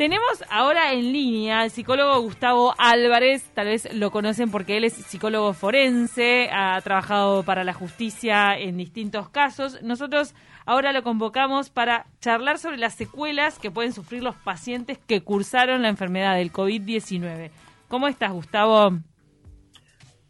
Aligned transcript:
Tenemos 0.00 0.42
ahora 0.48 0.94
en 0.94 1.12
línea 1.12 1.60
al 1.60 1.70
psicólogo 1.70 2.22
Gustavo 2.22 2.72
Álvarez, 2.78 3.50
tal 3.52 3.66
vez 3.66 3.94
lo 3.94 4.10
conocen 4.10 4.50
porque 4.50 4.78
él 4.78 4.84
es 4.84 4.94
psicólogo 4.94 5.52
forense, 5.52 6.48
ha 6.50 6.80
trabajado 6.80 7.42
para 7.42 7.64
la 7.64 7.74
justicia 7.74 8.58
en 8.58 8.78
distintos 8.78 9.28
casos. 9.28 9.82
Nosotros 9.82 10.34
ahora 10.64 10.94
lo 10.94 11.02
convocamos 11.02 11.68
para 11.68 12.06
charlar 12.18 12.56
sobre 12.56 12.78
las 12.78 12.94
secuelas 12.94 13.58
que 13.58 13.70
pueden 13.70 13.92
sufrir 13.92 14.22
los 14.22 14.36
pacientes 14.36 14.96
que 14.96 15.20
cursaron 15.20 15.82
la 15.82 15.90
enfermedad 15.90 16.34
del 16.34 16.50
COVID-19. 16.50 17.50
¿Cómo 17.88 18.08
estás, 18.08 18.32
Gustavo? 18.32 18.96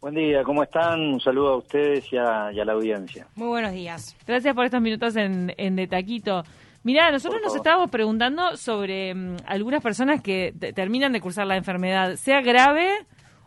Buen 0.01 0.15
día, 0.15 0.43
¿cómo 0.43 0.63
están? 0.63 0.99
Un 0.99 1.21
saludo 1.21 1.53
a 1.53 1.57
ustedes 1.59 2.11
y 2.11 2.17
a, 2.17 2.51
la 2.51 2.73
audiencia. 2.73 3.25
Muy 3.35 3.47
buenos 3.47 3.71
días. 3.71 4.17
Gracias 4.27 4.53
por 4.53 4.65
estos 4.65 4.81
minutos 4.81 5.15
en, 5.15 5.53
en 5.55 5.77
De 5.77 5.87
Taquito. 5.87 6.43
Mirá, 6.83 7.11
nosotros 7.11 7.41
nos 7.43 7.55
estábamos 7.55 7.91
preguntando 7.91 8.57
sobre 8.57 9.13
mm, 9.13 9.37
algunas 9.45 9.83
personas 9.83 10.21
que 10.21 10.53
terminan 10.75 11.13
de 11.13 11.21
cursar 11.21 11.45
la 11.45 11.57
enfermedad, 11.57 12.15
sea 12.15 12.41
grave 12.41 12.89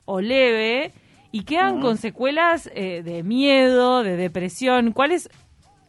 o 0.04 0.20
leve, 0.20 0.92
y 1.32 1.42
quedan 1.42 1.80
con 1.80 1.96
secuelas 1.96 2.70
eh, 2.74 3.02
de 3.02 3.24
miedo, 3.24 4.04
de 4.04 4.16
depresión. 4.16 4.92
¿Cuáles 4.92 5.28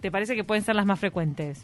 te 0.02 0.10
parece 0.10 0.36
que 0.36 0.44
pueden 0.44 0.64
ser 0.64 0.76
las 0.76 0.88
más 0.88 1.00
frecuentes? 1.00 1.64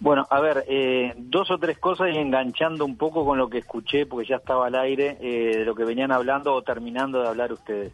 Bueno, 0.00 0.26
a 0.28 0.38
ver, 0.38 0.64
eh, 0.68 1.14
dos 1.16 1.50
o 1.50 1.56
tres 1.56 1.78
cosas 1.78 2.08
y 2.12 2.18
enganchando 2.18 2.84
un 2.84 2.98
poco 2.98 3.24
con 3.24 3.38
lo 3.38 3.48
que 3.48 3.56
escuché, 3.56 4.04
porque 4.04 4.28
ya 4.28 4.36
estaba 4.36 4.66
al 4.66 4.74
aire, 4.74 5.16
eh, 5.18 5.56
de 5.56 5.64
lo 5.64 5.74
que 5.74 5.84
venían 5.84 6.12
hablando 6.12 6.52
o 6.52 6.60
terminando 6.60 7.22
de 7.22 7.28
hablar 7.28 7.54
ustedes. 7.54 7.90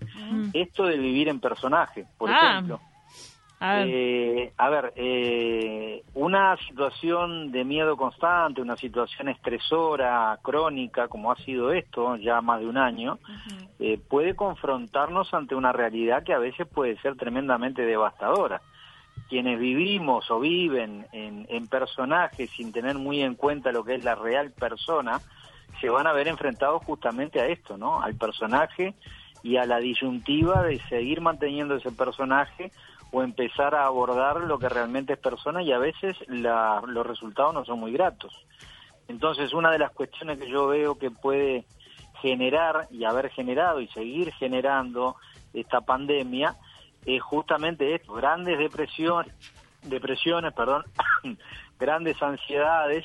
Esto 0.55 0.87
de 0.87 0.97
vivir 0.97 1.29
en 1.29 1.39
personaje, 1.39 2.07
por 2.19 2.31
ah. 2.31 2.55
ejemplo. 2.55 2.81
A 3.63 3.75
ver, 3.75 3.89
eh, 3.91 4.53
a 4.57 4.71
ver 4.71 4.93
eh, 4.97 6.03
una 6.15 6.57
situación 6.67 7.53
de 7.53 7.63
miedo 7.63 7.95
constante, 7.95 8.63
una 8.63 8.79
situación 8.79 9.29
estresora, 9.29 10.39
crónica, 10.41 11.09
como 11.09 11.31
ha 11.31 11.37
sido 11.37 11.71
esto 11.71 12.17
ya 12.17 12.41
más 12.41 12.61
de 12.61 12.67
un 12.67 12.79
año, 12.79 13.19
eh, 13.79 14.01
puede 14.09 14.35
confrontarnos 14.35 15.35
ante 15.35 15.55
una 15.55 15.73
realidad 15.73 16.23
que 16.23 16.33
a 16.33 16.39
veces 16.39 16.67
puede 16.69 16.97
ser 17.03 17.17
tremendamente 17.17 17.83
devastadora. 17.83 18.63
Quienes 19.29 19.61
vivimos 19.61 20.31
o 20.31 20.41
viven 20.41 21.07
en, 21.13 21.47
en 21.51 21.69
personajes 21.69 22.49
sin 22.53 22.73
tener 22.73 22.97
muy 22.97 23.21
en 23.21 23.35
cuenta 23.35 23.73
lo 23.73 23.85
que 23.85 23.97
es 23.97 24.05
la 24.05 24.15
real 24.15 24.53
persona, 24.53 25.21
se 25.83 25.91
van 25.91 26.07
a 26.07 26.15
ver 26.15 26.29
enfrentados 26.29 26.83
justamente 26.85 27.43
a 27.43 27.47
esto, 27.47 27.77
¿no? 27.77 28.01
Al 28.01 28.15
personaje 28.15 28.95
y 29.43 29.59
a 29.59 29.67
la 29.67 29.81
disyuntiva 29.81 30.63
de 30.63 30.79
seguir 30.89 31.21
manteniendo 31.21 31.77
ese 31.77 31.93
personaje 31.93 32.73
o 33.13 33.23
empezar 33.23 33.75
a 33.75 33.87
abordar 33.87 34.41
lo 34.41 34.59
que 34.59 34.69
realmente 34.69 35.15
es 35.15 35.19
persona 35.19 35.63
y 35.63 35.73
a 35.73 35.79
veces 35.79 36.17
los 36.29 37.07
resultados 37.07 37.55
no 37.55 37.65
son 37.65 37.81
muy 37.81 37.93
gratos. 37.93 38.33
Entonces, 39.09 39.53
una 39.53 39.73
de 39.73 39.79
las 39.79 39.91
cuestiones 39.91 40.39
que 40.39 40.49
yo 40.49 40.69
veo 40.69 40.97
que 40.97 41.11
puede 41.11 41.67
generar 42.21 42.87
y 42.91 43.05
haber 43.05 43.31
generado 43.31 43.81
y 43.81 43.89
seguir 43.89 44.33
generando 44.35 45.17
esta 45.53 45.81
pandemia 45.81 46.57
es 47.05 47.21
justamente 47.23 47.95
esto, 47.95 48.13
grandes 48.13 48.59
depresiones, 48.59 49.35
depresiones, 49.83 50.53
perdón, 50.53 50.85
grandes 51.79 52.23
ansiedades, 52.23 53.05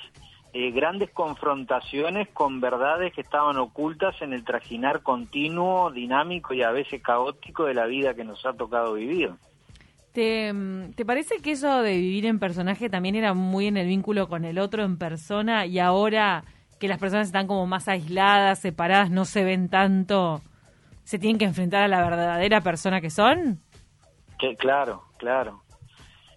eh, 0.54 0.72
grandes 0.72 1.12
confrontaciones 1.12 2.30
con 2.30 2.62
verdades 2.62 3.14
que 3.14 3.22
estaban 3.22 3.58
ocultas 3.58 4.22
en 4.22 4.34
el 4.34 4.44
trajinar 4.44 5.02
continuo, 5.02 5.92
dinámico 5.92 6.54
y 6.54 6.62
a 6.62 6.72
veces 6.72 7.02
caótico 7.02 7.66
de 7.66 7.74
la 7.74 7.86
vida 7.86 8.14
que 8.14 8.24
nos 8.24 8.46
ha 8.46 8.54
tocado 8.54 8.94
vivir. 8.94 9.34
¿Te, 10.16 10.54
¿Te, 10.96 11.06
parece 11.06 11.42
que 11.42 11.52
eso 11.52 11.82
de 11.82 11.98
vivir 11.98 12.26
en 12.26 12.40
personaje 12.40 12.90
también 12.90 13.16
era 13.16 13.34
muy 13.34 13.68
en 13.68 13.76
el 13.76 13.88
vínculo 13.88 14.30
con 14.30 14.46
el 14.46 14.60
otro 14.60 14.86
en 14.86 14.98
persona 14.98 15.66
y 15.66 15.78
ahora 15.78 16.46
que 16.80 16.88
las 16.88 17.00
personas 17.00 17.28
están 17.28 17.48
como 17.48 17.68
más 17.68 17.90
aisladas, 17.90 18.60
separadas, 18.60 19.12
no 19.12 19.26
se 19.26 19.44
ven 19.44 19.68
tanto, 19.68 20.40
se 21.04 21.20
tienen 21.20 21.38
que 21.38 21.44
enfrentar 21.44 21.84
a 21.84 21.90
la 21.90 22.02
verdadera 22.02 22.62
persona 22.62 23.02
que 23.02 23.10
son? 23.10 23.60
Que, 24.40 24.56
claro, 24.56 25.04
claro. 25.18 25.64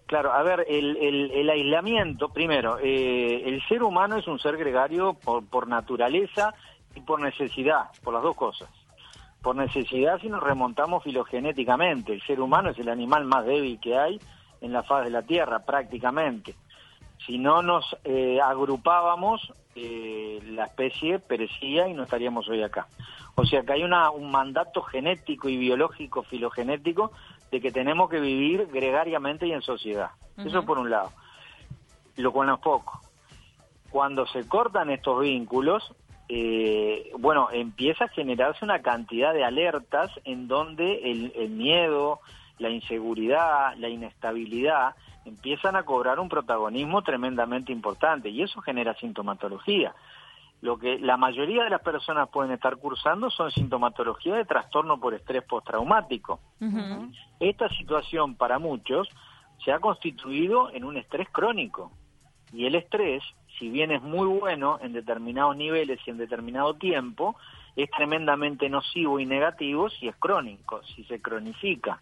Claro, 0.07 0.33
a 0.33 0.43
ver, 0.43 0.65
el, 0.67 0.97
el, 1.31 1.49
aislamiento, 1.49 2.27
primero, 2.33 2.79
eh, 2.79 3.43
el 3.45 3.65
ser 3.69 3.81
humano 3.81 4.17
es 4.17 4.27
un 4.27 4.39
ser 4.39 4.57
gregario 4.57 5.13
por, 5.13 5.47
por 5.47 5.69
naturaleza 5.69 6.53
y 6.95 6.99
por 6.99 7.21
necesidad, 7.21 7.91
por 8.03 8.13
las 8.13 8.23
dos 8.23 8.35
cosas 8.35 8.69
por 9.41 9.55
necesidad 9.55 10.19
si 10.19 10.29
nos 10.29 10.43
remontamos 10.43 11.03
filogenéticamente. 11.03 12.13
El 12.13 12.21
ser 12.23 12.41
humano 12.41 12.69
es 12.69 12.79
el 12.79 12.89
animal 12.89 13.25
más 13.25 13.45
débil 13.45 13.79
que 13.79 13.97
hay 13.97 14.19
en 14.61 14.73
la 14.73 14.83
faz 14.83 15.05
de 15.05 15.11
la 15.11 15.21
Tierra, 15.21 15.59
prácticamente. 15.59 16.55
Si 17.25 17.37
no 17.37 17.61
nos 17.61 17.85
eh, 18.03 18.39
agrupábamos, 18.41 19.53
eh, 19.75 20.39
la 20.45 20.65
especie 20.65 21.19
perecía 21.19 21.87
y 21.87 21.93
no 21.93 22.03
estaríamos 22.03 22.49
hoy 22.49 22.63
acá. 22.63 22.87
O 23.35 23.45
sea 23.45 23.63
que 23.63 23.73
hay 23.73 23.83
una, 23.83 24.09
un 24.09 24.31
mandato 24.31 24.81
genético 24.81 25.47
y 25.47 25.57
biológico, 25.57 26.23
filogenético, 26.23 27.11
de 27.51 27.61
que 27.61 27.71
tenemos 27.71 28.09
que 28.09 28.19
vivir 28.19 28.67
gregariamente 28.67 29.47
y 29.47 29.53
en 29.53 29.61
sociedad. 29.61 30.11
Eso 30.37 30.63
por 30.65 30.77
un 30.77 30.89
lado. 30.89 31.11
Lo 32.17 32.31
con 32.31 32.55
poco. 32.59 33.01
Cuando 33.89 34.25
se 34.27 34.47
cortan 34.47 34.89
estos 34.89 35.21
vínculos, 35.21 35.93
eh, 36.31 37.11
bueno, 37.17 37.49
empieza 37.51 38.05
a 38.05 38.09
generarse 38.09 38.63
una 38.63 38.83
cantidad 38.83 39.33
de 39.33 39.43
alertas 39.43 40.11
en 40.25 40.47
donde 40.47 41.11
el, 41.11 41.49
miedo, 41.49 42.19
la 42.59 42.69
inseguridad, 42.69 43.75
la 43.77 43.89
inestabilidad 43.89 44.95
empiezan 45.25 45.75
a 45.75 45.83
cobrar 45.83 46.19
un 46.19 46.29
protagonismo 46.29 47.01
tremendamente 47.01 47.71
importante 47.71 48.29
y 48.29 48.43
eso 48.43 48.61
genera 48.61 48.93
sintomatología. 48.95 49.95
Lo 50.61 50.77
que 50.77 50.99
la 50.99 51.17
mayoría 51.17 51.63
de 51.63 51.71
las 51.71 51.81
personas 51.81 52.29
pueden 52.29 52.51
estar 52.51 52.77
cursando 52.77 53.31
son 53.31 53.49
sintomatología 53.49 54.35
de 54.35 54.45
trastorno 54.45 54.99
por 54.99 55.15
estrés 55.15 55.43
postraumático. 55.43 56.41
Esta 57.39 57.69
situación 57.69 58.35
para 58.35 58.59
muchos 58.59 59.09
se 59.65 59.71
ha 59.71 59.79
constituido 59.79 60.69
en 60.71 60.83
un 60.83 60.97
estrés 60.97 61.27
crónico 61.31 61.91
y 62.53 62.65
el 62.65 62.75
estrés 62.75 63.23
si 63.59 63.69
bien 63.69 63.91
es 63.91 64.01
muy 64.01 64.25
bueno 64.25 64.79
en 64.81 64.93
determinados 64.93 65.55
niveles 65.55 65.99
y 66.05 66.09
en 66.09 66.17
determinado 66.17 66.73
tiempo, 66.75 67.35
es 67.75 67.91
tremendamente 67.91 68.69
nocivo 68.69 69.19
y 69.19 69.25
negativo 69.25 69.89
si 69.89 70.07
es 70.07 70.15
crónico, 70.15 70.81
si 70.95 71.03
se 71.03 71.21
cronifica, 71.21 71.99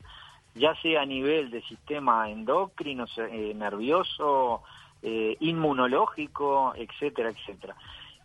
ya 0.56 0.75
sea 0.81 1.01
a 1.01 1.06
nivel 1.06 1.50
de 1.51 1.62
sistema 1.63 2.29
endocrino, 2.29 3.06
eh, 3.18 3.53
nervioso, 3.56 4.62
eh, 5.01 5.35
inmunológico, 5.40 6.73
etcétera, 6.75 7.29
etcétera. 7.29 7.75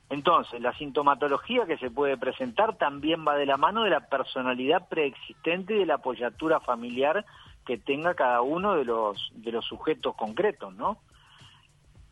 Entonces, 0.08 0.60
la 0.60 0.74
sintomatología 0.74 1.64
que 1.64 1.78
se 1.78 1.90
puede 1.90 2.18
presentar 2.18 2.76
también 2.76 3.26
va 3.26 3.36
de 3.36 3.46
la 3.46 3.56
mano 3.56 3.84
de 3.84 3.90
la 3.90 4.00
personalidad 4.00 4.86
preexistente 4.88 5.74
y 5.74 5.78
de 5.78 5.86
la 5.86 5.94
apoyatura 5.94 6.60
familiar 6.60 7.24
que 7.64 7.78
tenga 7.78 8.14
cada 8.14 8.42
uno 8.42 8.74
de 8.74 8.84
los, 8.84 9.30
de 9.34 9.52
los 9.52 9.64
sujetos 9.64 10.14
concretos, 10.14 10.74
¿no? 10.74 10.98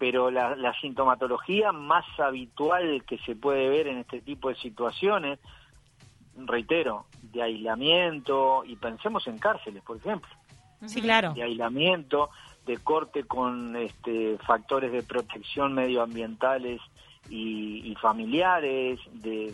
Pero 0.01 0.31
la, 0.31 0.73
sintomatología 0.81 1.73
más 1.73 2.07
habitual 2.19 3.05
que 3.05 3.19
se 3.19 3.37
puede 3.37 3.69
ver 3.69 3.87
en 3.87 3.99
este 3.99 4.23
tipo 4.23 4.49
de 4.49 4.55
situaciones, 4.55 5.39
reitero, 6.35 7.05
de 7.21 7.43
aislamiento, 7.43 8.65
y 8.65 8.77
pensemos 8.77 9.27
en 9.27 9.39
cárceles, 9.39 9.83
por 9.83 9.99
ejemplo. 9.99 10.31
Sí, 10.87 11.03
claro. 11.03 11.35
De 11.35 11.43
aislamiento, 11.43 12.31
de 12.65 12.79
corte 12.79 13.25
con 13.25 13.77
este, 13.77 14.39
factores 14.39 14.91
de 14.91 15.03
protección 15.03 15.75
medioambientales 15.75 16.81
y, 17.29 17.95
familiares, 18.01 18.99
de, 19.13 19.53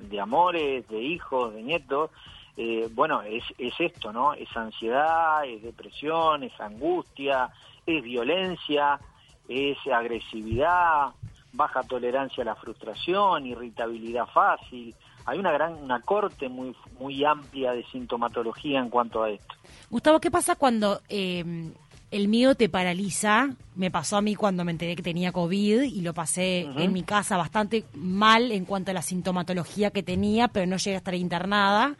de, 0.00 0.20
amores, 0.20 0.86
de 0.86 1.02
hijos, 1.02 1.52
de 1.54 1.62
nietos. 1.64 2.12
Eh, 2.56 2.88
bueno, 2.94 3.22
es, 3.22 3.42
es 3.58 3.74
esto, 3.80 4.12
¿no? 4.12 4.32
Es 4.32 4.56
ansiedad, 4.56 5.44
es 5.44 5.60
depresión, 5.60 6.44
es 6.44 6.52
angustia, 6.60 7.50
es 7.84 8.00
violencia, 8.04 9.00
es 9.48 9.78
agresividad, 9.92 11.08
baja 11.52 11.82
tolerancia 11.82 12.42
a 12.42 12.46
la 12.46 12.54
frustración, 12.54 13.46
irritabilidad 13.46 14.26
fácil. 14.26 14.94
Hay 15.24 15.38
una 15.38 15.52
gran 15.52 15.74
una 15.74 16.00
corte 16.00 16.48
muy 16.48 16.74
muy 16.98 17.24
amplia 17.24 17.72
de 17.72 17.84
sintomatología 17.92 18.78
en 18.78 18.88
cuanto 18.88 19.22
a 19.22 19.30
esto. 19.30 19.54
Gustavo, 19.90 20.20
¿qué 20.20 20.30
pasa 20.30 20.56
cuando 20.56 21.00
eh, 21.08 21.72
el 22.10 22.28
miedo 22.28 22.54
te 22.54 22.68
paraliza? 22.68 23.50
Me 23.74 23.90
pasó 23.90 24.16
a 24.16 24.22
mí 24.22 24.34
cuando 24.34 24.64
me 24.64 24.72
enteré 24.72 24.96
que 24.96 25.02
tenía 25.02 25.32
COVID 25.32 25.82
y 25.82 26.00
lo 26.00 26.14
pasé 26.14 26.60
en 26.60 26.92
mi 26.92 27.02
casa 27.02 27.36
bastante 27.36 27.84
mal 27.94 28.52
en 28.52 28.64
cuanto 28.64 28.90
a 28.90 28.94
la 28.94 29.02
sintomatología 29.02 29.90
que 29.90 30.02
tenía, 30.02 30.48
pero 30.48 30.66
no 30.66 30.76
llegué 30.76 30.94
a 30.94 30.98
estar 30.98 31.14
internada. 31.14 31.96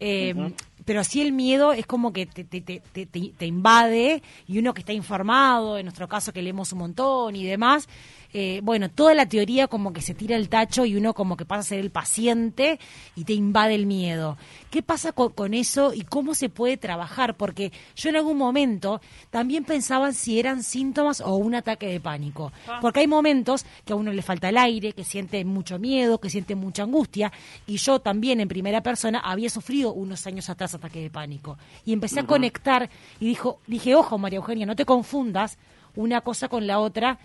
Eh, 0.00 0.34
pero 0.84 1.00
así 1.00 1.20
el 1.20 1.32
miedo 1.32 1.72
es 1.72 1.86
como 1.86 2.12
que 2.12 2.26
te, 2.26 2.44
te, 2.44 2.60
te, 2.60 2.80
te, 2.80 3.46
invade 3.46 4.22
y 4.48 4.58
uno 4.58 4.74
que 4.74 4.80
está 4.80 4.92
informado, 4.92 5.78
en 5.78 5.86
nuestro 5.86 6.08
caso 6.08 6.32
que 6.32 6.42
leemos 6.42 6.72
un 6.72 6.80
montón 6.80 7.36
y 7.36 7.44
demás, 7.44 7.88
eh, 8.32 8.60
bueno, 8.62 8.90
toda 8.90 9.14
la 9.14 9.26
teoría 9.26 9.68
como 9.68 9.92
que 9.92 10.00
se 10.00 10.14
tira 10.14 10.36
el 10.36 10.48
tacho 10.48 10.84
y 10.84 10.96
uno 10.96 11.14
como 11.14 11.36
que 11.36 11.44
pasa 11.44 11.60
a 11.60 11.62
ser 11.64 11.80
el 11.80 11.90
paciente 11.90 12.78
y 13.14 13.24
te 13.24 13.34
invade 13.34 13.74
el 13.74 13.86
miedo. 13.86 14.36
¿Qué 14.70 14.82
pasa 14.82 15.12
con, 15.12 15.54
eso 15.54 15.92
y 15.92 16.02
cómo 16.02 16.34
se 16.34 16.48
puede 16.48 16.76
trabajar? 16.76 17.36
Porque 17.36 17.72
yo 17.94 18.10
en 18.10 18.16
algún 18.16 18.38
momento 18.38 19.00
también 19.30 19.64
pensaba 19.64 20.12
si 20.12 20.38
eran 20.38 20.62
síntomas 20.62 21.20
o 21.20 21.36
un 21.36 21.54
ataque 21.54 21.88
de 21.88 22.00
pánico. 22.00 22.52
Ah. 22.66 22.78
Porque 22.80 23.00
hay 23.00 23.06
momentos 23.06 23.66
que 23.84 23.92
a 23.92 23.96
uno 23.96 24.12
le 24.12 24.22
falta 24.22 24.48
el 24.48 24.56
aire, 24.56 24.92
que 24.92 25.04
siente 25.04 25.44
mucho 25.44 25.78
miedo, 25.78 26.18
que 26.18 26.30
siente 26.30 26.54
mucha 26.54 26.84
angustia. 26.84 27.32
Y 27.66 27.76
yo 27.76 28.00
también 28.00 28.40
en 28.40 28.48
primera 28.48 28.82
persona 28.82 29.20
había 29.20 29.50
sufrido 29.50 29.92
unos 29.92 30.26
años 30.26 30.48
atrás 30.48 30.74
ataque 30.74 31.02
de 31.02 31.10
pánico. 31.10 31.58
Y 31.84 31.92
empecé 31.92 32.20
a 32.20 32.26
conectar 32.26 32.88
y 33.20 33.26
dijo, 33.26 33.60
dije, 33.66 33.94
ojo 33.94 34.18
María 34.18 34.38
Eugenia, 34.38 34.66
no 34.66 34.76
te 34.76 34.84
confundas 34.84 35.58
una 35.94 36.22
cosa 36.22 36.48
con 36.48 36.66
la 36.66 36.78
otra 36.78 37.18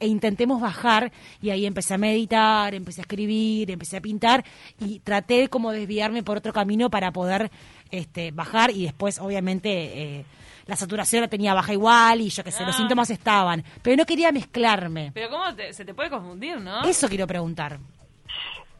e 0.00 0.06
intentemos 0.06 0.60
bajar 0.60 1.12
y 1.40 1.50
ahí 1.50 1.66
empecé 1.66 1.94
a 1.94 1.98
meditar, 1.98 2.74
empecé 2.74 3.00
a 3.00 3.02
escribir, 3.02 3.70
empecé 3.70 3.98
a 3.98 4.00
pintar 4.00 4.44
y 4.80 5.00
traté 5.00 5.48
como 5.48 5.70
desviarme 5.70 6.22
por 6.22 6.38
otro 6.38 6.52
camino 6.52 6.90
para 6.90 7.12
poder 7.12 7.50
este, 7.90 8.30
bajar 8.30 8.70
y 8.70 8.84
después 8.84 9.18
obviamente 9.18 9.70
eh, 9.70 10.24
la 10.66 10.76
saturación 10.76 11.22
la 11.22 11.28
tenía 11.28 11.54
baja 11.54 11.72
igual 11.72 12.20
y 12.20 12.30
yo 12.30 12.42
qué 12.42 12.50
sé, 12.50 12.64
los 12.64 12.74
ah. 12.74 12.78
síntomas 12.78 13.10
estaban, 13.10 13.62
pero 13.82 13.96
no 13.96 14.06
quería 14.06 14.32
mezclarme. 14.32 15.10
Pero 15.14 15.30
¿cómo 15.30 15.44
se 15.70 15.84
te 15.84 15.94
puede 15.94 16.10
confundir, 16.10 16.60
no? 16.60 16.82
Eso 16.82 17.08
quiero 17.08 17.26
preguntar. 17.26 17.78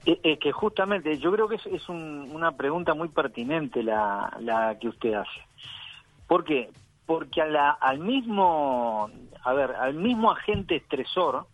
Eh, 0.05 0.37
que 0.39 0.51
justamente 0.51 1.17
yo 1.19 1.31
creo 1.31 1.49
que 1.49 1.55
es, 1.55 1.89
una 1.89 2.53
pregunta 2.53 2.93
muy 2.93 3.09
pertinente 3.09 3.85
la, 3.85 4.37
la 4.41 4.77
que 4.81 4.89
usted 4.89 5.15
hace. 5.15 5.41
¿Por 6.27 6.45
qué? 6.45 6.71
Porque 7.13 7.43
a 7.43 7.47
la, 7.47 7.73
al 7.73 7.99
mismo 7.99 9.11
a 9.45 9.53
ver, 9.53 9.73
al 9.73 9.93
mismo 9.93 10.31
agente 10.31 10.77
estresor, 10.77 11.47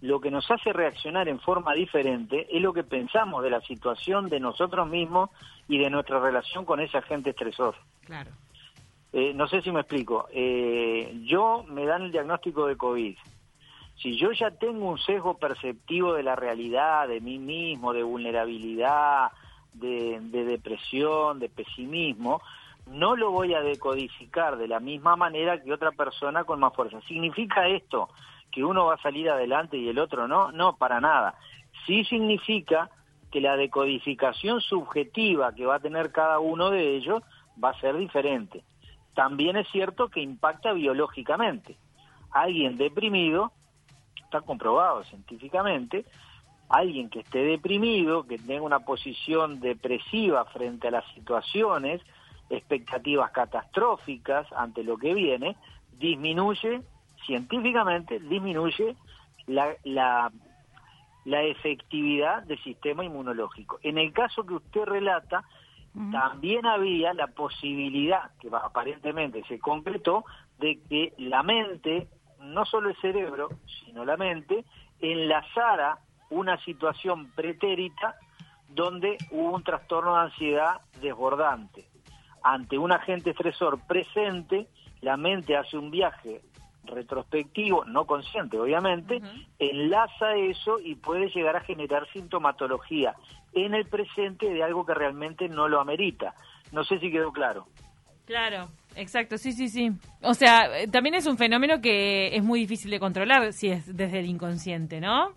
lo 0.00 0.20
que 0.20 0.30
nos 0.30 0.48
hace 0.48 0.72
reaccionar 0.72 1.28
en 1.28 1.40
forma 1.40 1.74
diferente 1.74 2.46
es 2.56 2.62
lo 2.62 2.72
que 2.72 2.84
pensamos 2.84 3.42
de 3.42 3.50
la 3.50 3.60
situación 3.62 4.28
de 4.28 4.38
nosotros 4.38 4.86
mismos 4.88 5.30
y 5.66 5.78
de 5.78 5.90
nuestra 5.90 6.20
relación 6.20 6.64
con 6.64 6.78
ese 6.78 6.98
agente 6.98 7.30
estresor. 7.30 7.74
Claro. 8.04 8.30
Eh, 9.12 9.32
no 9.34 9.48
sé 9.48 9.60
si 9.60 9.72
me 9.72 9.80
explico. 9.80 10.28
Eh, 10.30 11.20
yo 11.24 11.64
me 11.66 11.84
dan 11.84 12.02
el 12.02 12.12
diagnóstico 12.12 12.68
de 12.68 12.76
COVID. 12.76 13.16
Si 13.96 14.16
yo 14.16 14.30
ya 14.30 14.52
tengo 14.52 14.88
un 14.88 14.98
sesgo 14.98 15.36
perceptivo 15.36 16.14
de 16.14 16.22
la 16.22 16.36
realidad, 16.36 17.08
de 17.08 17.20
mí 17.20 17.40
mismo, 17.40 17.92
de 17.92 18.04
vulnerabilidad, 18.04 19.32
de 19.72 20.20
depresión, 20.20 21.40
de 21.40 21.48
pesimismo, 21.48 22.40
no 22.86 23.16
lo 23.16 23.30
voy 23.30 23.54
a 23.54 23.60
decodificar 23.60 24.56
de 24.56 24.68
la 24.68 24.80
misma 24.80 25.16
manera 25.16 25.62
que 25.62 25.72
otra 25.72 25.92
persona 25.92 26.44
con 26.44 26.60
más 26.60 26.74
fuerza. 26.74 27.00
¿Significa 27.02 27.66
esto 27.68 28.08
que 28.50 28.64
uno 28.64 28.86
va 28.86 28.94
a 28.94 29.02
salir 29.02 29.28
adelante 29.30 29.76
y 29.76 29.88
el 29.88 29.98
otro 29.98 30.28
no? 30.28 30.52
No, 30.52 30.76
para 30.76 31.00
nada. 31.00 31.34
Sí 31.86 32.04
significa 32.04 32.90
que 33.30 33.40
la 33.40 33.56
decodificación 33.56 34.60
subjetiva 34.60 35.54
que 35.54 35.66
va 35.66 35.76
a 35.76 35.80
tener 35.80 36.12
cada 36.12 36.38
uno 36.38 36.70
de 36.70 36.96
ellos 36.96 37.22
va 37.62 37.70
a 37.70 37.80
ser 37.80 37.96
diferente. 37.96 38.62
También 39.14 39.56
es 39.56 39.66
cierto 39.70 40.08
que 40.08 40.20
impacta 40.20 40.72
biológicamente. 40.72 41.76
Alguien 42.30 42.76
deprimido, 42.76 43.52
está 44.22 44.40
comprobado 44.40 45.04
científicamente, 45.04 46.04
alguien 46.68 47.08
que 47.10 47.20
esté 47.20 47.40
deprimido, 47.40 48.26
que 48.26 48.38
tenga 48.38 48.62
una 48.62 48.80
posición 48.80 49.60
depresiva 49.60 50.44
frente 50.46 50.88
a 50.88 50.92
las 50.92 51.04
situaciones, 51.14 52.00
expectativas 52.50 53.30
catastróficas 53.30 54.46
ante 54.52 54.82
lo 54.82 54.96
que 54.96 55.14
viene, 55.14 55.56
disminuye, 55.98 56.82
científicamente, 57.26 58.18
disminuye 58.18 58.96
la, 59.46 59.74
la, 59.84 60.30
la 61.24 61.42
efectividad 61.42 62.42
del 62.42 62.62
sistema 62.62 63.04
inmunológico. 63.04 63.78
En 63.82 63.98
el 63.98 64.12
caso 64.12 64.44
que 64.44 64.54
usted 64.54 64.84
relata, 64.84 65.44
también 66.10 66.66
había 66.66 67.14
la 67.14 67.28
posibilidad, 67.28 68.32
que 68.40 68.48
aparentemente 68.52 69.44
se 69.44 69.60
concretó, 69.60 70.24
de 70.58 70.80
que 70.88 71.12
la 71.18 71.44
mente, 71.44 72.08
no 72.40 72.64
solo 72.64 72.90
el 72.90 72.96
cerebro, 72.96 73.48
sino 73.84 74.04
la 74.04 74.16
mente, 74.16 74.64
enlazara 75.00 75.98
una 76.30 76.58
situación 76.64 77.30
pretérita 77.36 78.16
donde 78.68 79.16
hubo 79.30 79.54
un 79.54 79.62
trastorno 79.62 80.16
de 80.16 80.22
ansiedad 80.22 80.80
desbordante 81.00 81.93
ante 82.44 82.78
un 82.78 82.92
agente 82.92 83.30
estresor 83.30 83.80
presente, 83.86 84.68
la 85.00 85.16
mente 85.16 85.56
hace 85.56 85.76
un 85.76 85.90
viaje 85.90 86.42
retrospectivo, 86.84 87.86
no 87.86 88.04
consciente 88.04 88.58
obviamente, 88.58 89.22
enlaza 89.58 90.34
eso 90.36 90.78
y 90.78 90.94
puede 90.94 91.30
llegar 91.30 91.56
a 91.56 91.60
generar 91.60 92.06
sintomatología 92.12 93.14
en 93.54 93.74
el 93.74 93.86
presente 93.86 94.50
de 94.50 94.62
algo 94.62 94.84
que 94.84 94.92
realmente 94.92 95.48
no 95.48 95.68
lo 95.68 95.80
amerita. 95.80 96.34
No 96.72 96.84
sé 96.84 96.98
si 96.98 97.10
quedó 97.10 97.32
claro. 97.32 97.66
Claro, 98.26 98.68
exacto, 98.96 99.38
sí, 99.38 99.52
sí, 99.52 99.68
sí. 99.68 99.90
O 100.22 100.34
sea, 100.34 100.78
eh, 100.78 100.88
también 100.88 101.14
es 101.14 101.26
un 101.26 101.38
fenómeno 101.38 101.80
que 101.80 102.36
es 102.36 102.42
muy 102.42 102.60
difícil 102.60 102.90
de 102.90 103.00
controlar 103.00 103.52
si 103.54 103.68
es 103.68 103.96
desde 103.96 104.18
el 104.18 104.26
inconsciente, 104.26 105.00
¿no? 105.00 105.32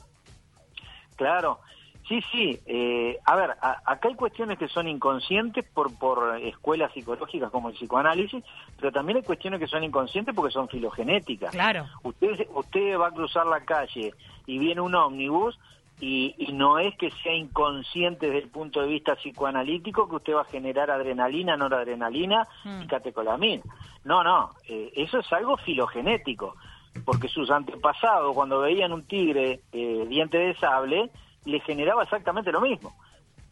Claro, 1.16 1.60
Sí, 2.08 2.22
sí. 2.32 2.60
Eh, 2.66 3.20
a 3.26 3.36
ver, 3.36 3.52
acá 3.62 4.08
hay 4.08 4.16
cuestiones 4.16 4.58
que 4.58 4.70
son 4.70 4.88
inconscientes 4.88 5.66
por, 5.66 5.94
por 5.98 6.38
escuelas 6.40 6.94
psicológicas 6.94 7.52
como 7.52 7.70
el 7.70 7.76
psicoanálisis, 7.76 8.44
pero 8.80 8.92
también 8.92 9.18
hay 9.18 9.24
cuestiones 9.24 9.60
que 9.60 9.68
son 9.68 9.84
inconscientes 9.84 10.34
porque 10.34 10.54
son 10.54 10.70
filogenéticas. 10.70 11.52
Claro. 11.52 11.86
Usted, 12.04 12.48
usted 12.54 12.98
va 12.98 13.08
a 13.08 13.12
cruzar 13.12 13.46
la 13.46 13.60
calle 13.62 14.14
y 14.46 14.58
viene 14.58 14.80
un 14.80 14.96
ómnibus 14.96 15.60
y, 16.00 16.36
y, 16.38 16.54
no 16.54 16.78
es 16.78 16.96
que 16.96 17.10
sea 17.24 17.34
inconsciente 17.34 18.28
desde 18.28 18.44
el 18.44 18.50
punto 18.50 18.82
de 18.82 18.88
vista 18.88 19.16
psicoanalítico 19.16 20.08
que 20.08 20.16
usted 20.18 20.36
va 20.36 20.42
a 20.42 20.46
generar 20.46 20.92
adrenalina, 20.92 21.58
noradrenalina 21.58 22.48
y 22.64 22.70
hmm. 22.70 22.88
catecolamina. 22.88 23.64
No, 24.06 24.24
no, 24.24 24.52
eh, 24.70 24.94
eso 24.96 25.20
es 25.20 25.34
algo 25.34 25.58
filogenético, 25.58 26.56
porque 27.04 27.28
sus 27.28 27.50
antepasados 27.50 28.34
cuando 28.36 28.60
veían 28.60 28.94
un 28.94 29.04
tigre 29.04 29.62
eh, 29.74 30.06
diente 30.08 30.38
de 30.38 30.56
sable, 30.56 31.10
le 31.48 31.60
generaba 31.62 32.04
exactamente 32.04 32.52
lo 32.52 32.62
mismo. 32.62 32.94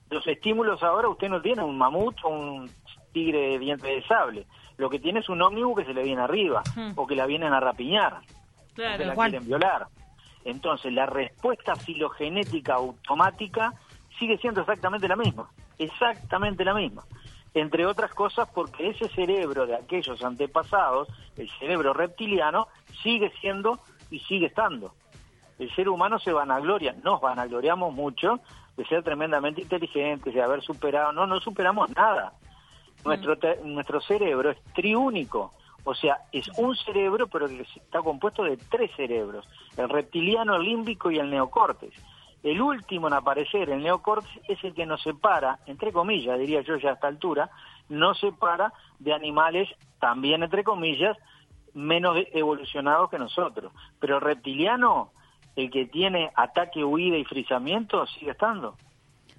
Los 0.10 0.28
estímulos 0.28 0.84
ahora 0.84 1.08
usted 1.08 1.30
no 1.30 1.42
tiene 1.42 1.64
un 1.64 1.78
mamut 1.78 2.16
o 2.24 2.30
un 2.30 2.70
tigre 3.12 3.52
de 3.52 3.60
diente 3.60 3.88
de 3.88 4.04
sable. 4.04 4.46
Lo 4.78 4.90
que 4.90 5.00
tiene 5.00 5.22
es 5.22 5.30
un 5.30 5.42
ómnibus 5.42 5.78
que 5.80 5.86
se 5.86 5.94
le 5.94 6.04
viene 6.04 6.22
arriba 6.22 6.62
o 6.96 7.08
que 7.08 7.16
la 7.16 7.26
vienen 7.26 7.54
a 7.54 7.60
rapiñar 7.60 8.18
o 8.18 8.76
que 8.76 9.06
la 9.06 9.16
quieren 9.16 9.48
violar. 9.48 9.88
Entonces, 10.44 10.94
la 10.94 11.06
respuesta 11.06 11.76
filogenética 11.76 12.76
automática 12.76 13.74
sigue 14.20 14.38
siendo 14.38 14.62
exactamente 14.62 15.08
la 15.08 15.16
misma. 15.16 15.50
Exactamente 15.80 16.66
la 16.66 16.74
misma. 16.74 17.04
Entre 17.54 17.86
otras 17.86 18.14
cosas 18.14 18.50
porque 18.54 18.90
ese 18.90 19.08
cerebro 19.08 19.66
de 19.66 19.76
aquellos 19.76 20.22
antepasados, 20.24 21.08
el 21.38 21.50
cerebro 21.58 21.94
reptiliano, 21.94 22.68
sigue 23.02 23.32
siendo 23.40 23.80
y 24.12 24.20
sigue 24.20 24.48
estando 24.48 24.94
el 25.60 25.74
ser 25.76 25.90
humano 25.90 26.20
se 26.20 26.34
vanagloria, 26.34 26.96
nos 27.04 27.22
vanagloriamos 27.22 27.94
mucho 27.94 28.40
de 28.76 28.86
ser 28.86 29.04
tremendamente 29.04 29.62
inteligentes, 29.62 30.34
de 30.34 30.42
haber 30.42 30.62
superado, 30.62 31.12
no, 31.12 31.26
no 31.26 31.40
superamos 31.40 31.90
nada. 31.96 32.34
Nuestro, 33.06 33.36
mm. 33.36 33.74
nuestro 33.74 34.02
cerebro 34.02 34.52
es 34.52 34.62
triúnico, 34.74 35.54
o 35.84 35.94
sea, 35.94 36.18
es 36.32 36.50
un 36.58 36.76
cerebro, 36.76 37.28
pero 37.28 37.48
que 37.48 37.62
está 37.62 38.02
compuesto 38.02 38.44
de 38.44 38.58
tres 38.58 38.92
cerebros, 38.96 39.48
el 39.78 39.88
reptiliano, 39.88 40.56
el 40.56 40.64
límbico 40.64 41.12
y 41.12 41.20
el 41.20 41.30
neocórtex. 41.30 41.96
El 42.44 42.62
último 42.62 43.08
en 43.08 43.14
aparecer, 43.14 43.70
el 43.70 43.82
neocórtex, 43.82 44.50
es 44.50 44.64
el 44.64 44.74
que 44.74 44.86
nos 44.86 45.02
separa, 45.02 45.60
entre 45.68 45.92
comillas, 45.92 46.40
diría 46.40 46.62
yo 46.62 46.76
ya 46.78 46.90
a 46.90 46.94
esta 46.94 47.08
altura, 47.08 47.50
nos 47.88 48.20
separa 48.20 48.74
de 49.00 49.14
animales, 49.14 49.70
también 50.00 50.44
entre 50.44 50.64
comillas, 50.64 51.18
menos 51.74 52.18
evolucionados 52.34 53.10
que 53.10 53.20
nosotros. 53.20 53.72
Pero 54.00 54.16
el 54.16 54.22
reptiliano 54.22 55.12
el 55.56 55.70
que 55.72 55.86
tiene 55.86 56.32
ataque, 56.36 56.84
huida 56.84 57.18
y 57.18 57.24
frizamiento 57.24 58.06
sigue 58.08 58.32
estando. 58.32 58.76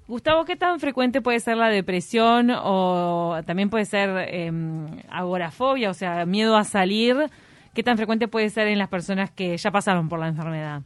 Gustavo, 0.09 0.45
¿qué 0.45 0.55
tan 0.55 0.79
frecuente 0.79 1.21
puede 1.21 1.41
ser 1.41 1.57
la 1.57 1.69
depresión 1.69 2.51
o 2.55 3.41
también 3.45 3.71
puede 3.71 3.87
ser 3.87 4.29
em, 4.33 4.87
agorafobia, 5.11 5.91
o 5.91 5.95
sea, 5.95 6.25
miedo 6.27 6.57
a 6.57 6.63
salir? 6.63 7.17
¿Qué 7.75 7.83
tan 7.83 7.97
frecuente 7.97 8.29
puede 8.29 8.49
ser 8.49 8.69
en 8.69 8.79
las 8.79 8.89
personas 8.89 9.31
que 9.31 9.57
ya 9.57 9.71
pasaron 9.71 10.09
por 10.09 10.21
la 10.21 10.29
enfermedad? 10.29 10.83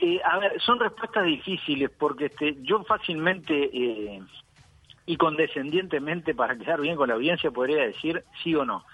Eh, 0.00 0.20
a 0.24 0.38
ver, 0.38 0.60
son 0.60 0.78
respuestas 0.78 1.24
difíciles 1.24 1.90
porque 1.98 2.26
este, 2.26 2.56
yo 2.62 2.84
fácilmente 2.84 3.70
eh, 3.72 4.22
y 5.06 5.16
condescendientemente, 5.16 6.34
para 6.34 6.56
quedar 6.56 6.80
bien 6.80 6.96
con 6.96 7.08
la 7.08 7.14
audiencia, 7.14 7.50
podría 7.50 7.82
decir 7.82 8.22
sí 8.42 8.54
o 8.54 8.64
no. 8.64 8.84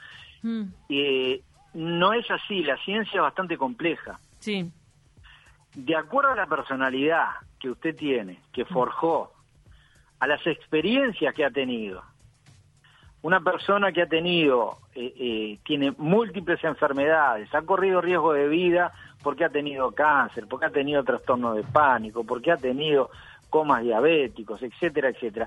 Mm. 0.43 0.65
Eh, 0.89 1.43
no 1.75 2.13
es 2.13 2.31
así, 2.31 2.63
la 2.63 2.77
ciencia 2.79 3.17
es 3.17 3.23
bastante 3.23 3.57
compleja. 3.57 4.19
Sí. 4.39 4.71
De 5.75 5.97
acuerdo 5.97 6.33
a 6.33 6.37
la 6.37 6.47
personalidad 6.47 7.29
que 7.59 7.71
usted 7.71 7.97
tiene, 7.97 8.41
que 8.53 8.65
forjó, 8.65 9.33
a 10.21 10.27
las 10.27 10.47
experiencias 10.47 11.35
que 11.35 11.45
ha 11.45 11.51
tenido, 11.51 12.03
Una 13.23 13.41
persona 13.41 13.93
que 13.93 14.03
ha 14.03 14.09
tenido, 14.09 14.79
eh, 14.97 15.15
eh, 15.17 15.59
tiene 15.65 15.93
múltiples 15.97 16.63
enfermedades, 16.65 17.55
ha 17.55 17.63
corrido 17.63 18.01
riesgo 18.01 18.33
de 18.33 18.49
vida 18.49 18.93
porque 19.23 19.45
ha 19.45 19.49
tenido 19.49 19.93
cáncer, 19.93 20.47
porque 20.49 20.67
ha 20.67 20.71
tenido 20.71 21.05
trastorno 21.05 21.55
de 21.55 21.63
pánico, 21.63 22.25
porque 22.25 22.51
ha 22.51 22.57
tenido 22.57 23.11
comas 23.49 23.83
diabéticos, 23.83 24.61
etcétera, 24.63 25.11
etcétera. 25.11 25.47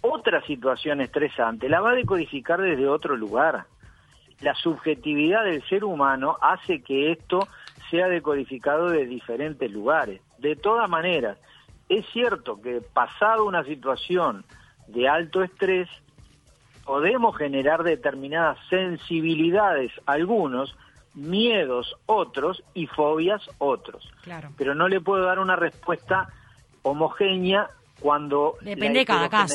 Otra 0.00 0.40
situación 0.42 1.00
estresante 1.00 1.68
la 1.68 1.80
va 1.80 1.90
a 1.90 1.94
decodificar 1.96 2.60
desde 2.60 2.86
otro 2.86 3.16
lugar. 3.16 3.66
La 4.40 4.54
subjetividad 4.54 5.44
del 5.44 5.62
ser 5.68 5.84
humano 5.84 6.36
hace 6.40 6.82
que 6.82 7.12
esto 7.12 7.48
sea 7.90 8.08
decodificado 8.08 8.90
de 8.90 9.06
diferentes 9.06 9.70
lugares. 9.70 10.20
De 10.38 10.54
todas 10.54 10.88
maneras, 10.88 11.38
es 11.88 12.06
cierto 12.12 12.60
que 12.60 12.80
pasado 12.80 13.44
una 13.44 13.64
situación 13.64 14.44
de 14.86 15.08
alto 15.08 15.42
estrés, 15.42 15.88
podemos 16.84 17.36
generar 17.36 17.82
determinadas 17.82 18.58
sensibilidades 18.70 19.92
algunos, 20.06 20.74
miedos 21.14 21.96
otros 22.06 22.62
y 22.74 22.86
fobias 22.86 23.42
otros. 23.58 24.10
Claro. 24.22 24.50
Pero 24.56 24.74
no 24.74 24.88
le 24.88 25.00
puedo 25.00 25.24
dar 25.24 25.38
una 25.38 25.56
respuesta 25.56 26.28
homogénea 26.82 27.68
cuando 28.00 28.56
Depende 28.62 29.00
de 29.00 29.06
cada 29.06 29.28
caso. 29.28 29.54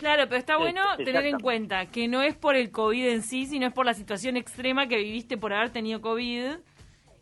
Claro, 0.00 0.24
pero 0.28 0.38
está 0.38 0.56
bueno 0.56 0.80
Es- 0.98 1.04
tener 1.04 1.26
en 1.26 1.38
cuenta 1.40 1.84
que 1.86 2.08
no 2.08 2.22
es 2.22 2.34
por 2.34 2.56
el 2.56 2.70
COVID 2.70 3.06
en 3.08 3.22
sí, 3.22 3.44
sino 3.44 3.66
es 3.66 3.72
por 3.74 3.84
la 3.84 3.92
situación 3.92 4.36
extrema 4.38 4.86
que 4.88 4.96
viviste 4.96 5.36
por 5.36 5.52
haber 5.52 5.68
tenido 5.70 6.00
COVID 6.00 6.52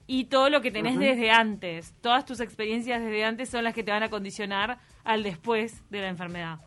y 0.06 0.24
todo 0.26 0.48
lo 0.48 0.60
que 0.60 0.70
tenés 0.70 0.96
desde 0.98 1.30
antes. 1.32 1.92
Todas 2.00 2.24
tus 2.24 2.40
experiencias 2.40 3.02
desde 3.02 3.24
antes 3.24 3.50
son 3.50 3.64
las 3.64 3.74
que 3.74 3.82
te 3.82 3.90
van 3.90 4.04
a 4.04 4.08
condicionar 4.10 4.78
al 5.04 5.24
después 5.24 5.82
de 5.90 6.00
la 6.02 6.08
enfermedad. 6.08 6.58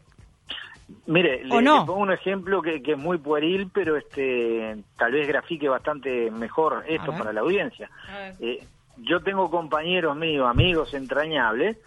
Mire, 1.05 1.45
le, 1.45 1.55
¿O 1.55 1.61
no? 1.61 1.79
le 1.79 1.85
pongo 1.85 2.01
un 2.01 2.11
ejemplo 2.11 2.61
que, 2.61 2.83
que 2.83 2.91
es 2.91 2.97
muy 2.97 3.17
pueril, 3.17 3.71
pero 3.73 3.95
este 3.95 4.75
tal 4.97 5.13
vez 5.13 5.25
grafique 5.29 5.69
bastante 5.69 6.29
mejor 6.29 6.83
esto 6.87 7.13
para 7.13 7.31
la 7.31 7.39
audiencia. 7.39 7.89
Eh, 8.41 8.61
yo 8.97 9.21
tengo 9.21 9.49
compañeros 9.49 10.17
míos, 10.17 10.45
amigos 10.49 10.93
entrañables, 10.93 11.77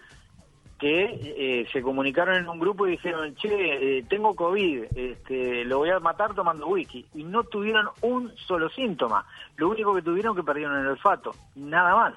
que 0.79 1.05
eh, 1.05 1.67
se 1.73 1.83
comunicaron 1.83 2.37
en 2.37 2.49
un 2.49 2.59
grupo 2.59 2.87
y 2.87 2.93
dijeron, 2.93 3.35
che, 3.37 3.99
eh, 3.99 4.05
tengo 4.09 4.35
COVID, 4.35 4.85
este, 4.97 5.65
lo 5.65 5.79
voy 5.79 5.91
a 5.91 6.01
matar 6.01 6.35
tomando 6.35 6.67
whisky. 6.67 7.07
Y 7.15 7.23
no 7.25 7.45
tuvieron 7.45 7.89
un 8.03 8.35
solo 8.37 8.69
síntoma. 8.69 9.25
Lo 9.57 9.69
único 9.69 9.95
que 9.95 10.03
tuvieron 10.03 10.35
que 10.35 10.43
perdieron 10.43 10.79
el 10.79 10.89
olfato, 10.89 11.33
nada 11.55 11.95
más. 11.95 12.15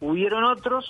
Hubieron 0.00 0.44
otros 0.44 0.86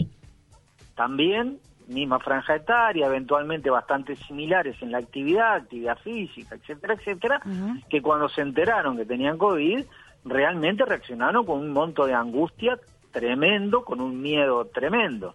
también, 0.95 1.59
misma 1.89 2.19
franja 2.19 2.57
etaria, 2.57 3.07
eventualmente 3.07 3.71
bastante 3.71 4.17
similares 4.17 4.81
en 4.81 4.93
la 4.93 4.99
actividad, 4.99 5.55
actividad 5.55 5.99
física, 5.99 6.55
etcétera, 6.55 6.95
etcétera, 6.95 7.41
que 7.89 8.01
cuando 8.03 8.29
se 8.29 8.41
enteraron 8.41 8.97
que 8.97 9.05
tenían 9.05 9.39
COVID, 9.39 9.85
realmente 10.25 10.85
reaccionaron 10.85 11.45
con 11.45 11.61
un 11.61 11.73
monto 11.73 12.07
de 12.07 12.15
angustia 12.15 12.79
tremendo, 13.13 13.85
con 13.85 14.01
un 14.01 14.21
miedo 14.21 14.65
tremendo. 14.67 15.35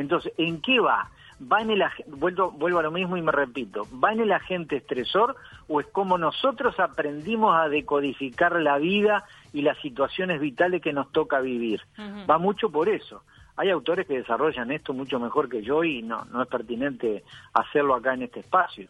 Entonces, 0.00 0.32
¿en 0.38 0.60
qué 0.62 0.80
va? 0.80 1.10
¿Va 1.40 1.60
en 1.60 1.70
el 1.70 1.82
vuelvo, 2.06 2.50
vuelvo 2.50 2.78
a 2.78 2.82
lo 2.82 2.90
mismo 2.90 3.16
y 3.16 3.22
me 3.22 3.32
repito, 3.32 3.86
¿va 4.02 4.12
en 4.12 4.20
el 4.20 4.32
agente 4.32 4.76
estresor 4.76 5.36
o 5.68 5.80
es 5.80 5.86
como 5.88 6.18
nosotros 6.18 6.78
aprendimos 6.80 7.54
a 7.54 7.68
decodificar 7.68 8.60
la 8.60 8.78
vida 8.78 9.24
y 9.52 9.62
las 9.62 9.78
situaciones 9.78 10.40
vitales 10.40 10.82
que 10.82 10.92
nos 10.92 11.12
toca 11.12 11.40
vivir? 11.40 11.82
Va 12.28 12.38
mucho 12.38 12.70
por 12.70 12.88
eso. 12.88 13.22
Hay 13.56 13.68
autores 13.68 14.06
que 14.06 14.18
desarrollan 14.18 14.70
esto 14.70 14.94
mucho 14.94 15.20
mejor 15.20 15.50
que 15.50 15.62
yo 15.62 15.84
y 15.84 16.02
no, 16.02 16.24
no 16.26 16.42
es 16.42 16.48
pertinente 16.48 17.24
hacerlo 17.52 17.94
acá 17.94 18.14
en 18.14 18.22
este 18.22 18.40
espacio. 18.40 18.88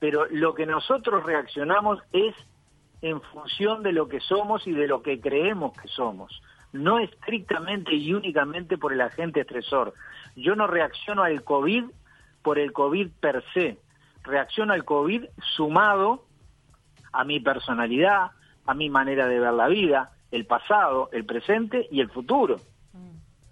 Pero 0.00 0.26
lo 0.30 0.54
que 0.54 0.66
nosotros 0.66 1.24
reaccionamos 1.24 2.00
es 2.12 2.34
en 3.00 3.20
función 3.20 3.84
de 3.84 3.92
lo 3.92 4.08
que 4.08 4.18
somos 4.18 4.66
y 4.66 4.72
de 4.72 4.88
lo 4.88 5.02
que 5.02 5.20
creemos 5.20 5.72
que 5.80 5.86
somos, 5.88 6.42
no 6.72 6.98
estrictamente 6.98 7.94
y 7.94 8.12
únicamente 8.12 8.78
por 8.78 8.92
el 8.92 9.00
agente 9.00 9.40
estresor. 9.40 9.94
Yo 10.36 10.54
no 10.54 10.66
reacciono 10.66 11.22
al 11.22 11.42
COVID 11.42 11.84
por 12.42 12.58
el 12.58 12.72
COVID 12.72 13.08
per 13.20 13.44
se, 13.52 13.78
reacciono 14.22 14.72
al 14.72 14.84
COVID 14.84 15.24
sumado 15.56 16.24
a 17.12 17.24
mi 17.24 17.40
personalidad, 17.40 18.30
a 18.66 18.74
mi 18.74 18.90
manera 18.90 19.26
de 19.26 19.40
ver 19.40 19.52
la 19.54 19.68
vida, 19.68 20.12
el 20.30 20.46
pasado, 20.46 21.08
el 21.12 21.24
presente 21.24 21.88
y 21.90 22.00
el 22.00 22.10
futuro. 22.10 22.60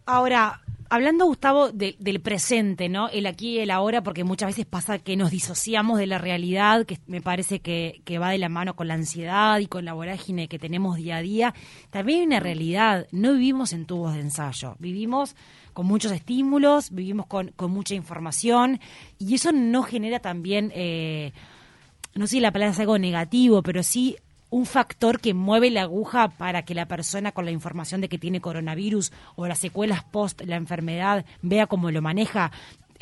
Ahora, 0.04 0.60
hablando, 0.90 1.26
Gustavo, 1.26 1.70
de- 1.72 1.96
del 1.98 2.20
presente, 2.20 2.88
¿no? 2.88 3.08
El 3.08 3.26
aquí 3.26 3.56
y 3.56 3.58
el 3.58 3.70
ahora, 3.70 4.02
porque 4.02 4.24
muchas 4.24 4.48
veces 4.48 4.66
pasa 4.66 4.98
que 4.98 5.16
nos 5.16 5.30
disociamos 5.30 5.98
de 5.98 6.06
la 6.06 6.18
realidad, 6.18 6.86
que 6.86 6.98
me 7.06 7.20
parece 7.20 7.60
que, 7.60 8.00
que 8.04 8.18
va 8.18 8.30
de 8.30 8.38
la 8.38 8.48
mano 8.48 8.76
con 8.76 8.88
la 8.88 8.94
ansiedad 8.94 9.58
y 9.58 9.66
con 9.66 9.84
la 9.84 9.92
vorágine 9.92 10.48
que 10.48 10.58
tenemos 10.58 10.96
día 10.96 11.16
a 11.16 11.22
día. 11.22 11.54
También 11.90 12.20
hay 12.20 12.26
una 12.26 12.40
realidad, 12.40 13.06
no 13.12 13.32
vivimos 13.32 13.72
en 13.72 13.86
tubos 13.86 14.14
de 14.14 14.20
ensayo, 14.20 14.76
vivimos 14.78 15.36
con 15.72 15.86
muchos 15.86 16.12
estímulos, 16.12 16.90
vivimos 16.90 17.26
con, 17.26 17.48
con 17.56 17.70
mucha 17.70 17.94
información, 17.94 18.80
y 19.18 19.34
eso 19.34 19.52
no 19.52 19.82
genera 19.82 20.20
también... 20.20 20.72
Eh, 20.74 21.32
no 22.14 22.26
sé 22.26 22.36
si 22.36 22.40
la 22.40 22.50
palabra 22.50 22.72
es 22.72 22.80
algo 22.80 22.98
negativo, 22.98 23.62
pero 23.62 23.82
sí 23.82 24.16
un 24.56 24.64
factor 24.64 25.20
que 25.20 25.34
mueve 25.34 25.70
la 25.70 25.82
aguja 25.82 26.28
para 26.28 26.62
que 26.62 26.74
la 26.74 26.88
persona 26.88 27.32
con 27.32 27.44
la 27.44 27.50
información 27.50 28.00
de 28.00 28.08
que 28.08 28.16
tiene 28.18 28.40
coronavirus 28.40 29.12
o 29.34 29.46
las 29.46 29.58
secuelas 29.58 30.02
post 30.04 30.40
la 30.46 30.56
enfermedad 30.56 31.26
vea 31.42 31.66
cómo 31.66 31.90
lo 31.90 32.00
maneja. 32.00 32.50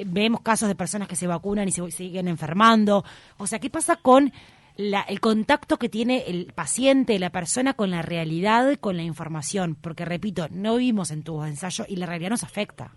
Vemos 0.04 0.40
casos 0.40 0.68
de 0.68 0.74
personas 0.74 1.06
que 1.06 1.14
se 1.14 1.28
vacunan 1.28 1.68
y 1.68 1.70
se 1.70 1.88
siguen 1.92 2.26
enfermando. 2.26 3.04
O 3.36 3.46
sea, 3.46 3.60
¿qué 3.60 3.70
pasa 3.70 3.94
con 3.94 4.32
la- 4.76 5.02
el 5.02 5.20
contacto 5.20 5.78
que 5.78 5.88
tiene 5.88 6.24
el 6.26 6.52
paciente, 6.52 7.20
la 7.20 7.30
persona 7.30 7.74
con 7.74 7.92
la 7.92 8.02
realidad, 8.02 8.74
con 8.80 8.96
la 8.96 9.04
información? 9.04 9.76
Porque, 9.80 10.04
repito, 10.04 10.48
no 10.50 10.74
vivimos 10.74 11.12
en 11.12 11.22
tubos 11.22 11.44
de 11.44 11.50
ensayo 11.50 11.84
y 11.88 11.94
la 11.94 12.06
realidad 12.06 12.30
nos 12.30 12.42
afecta. 12.42 12.96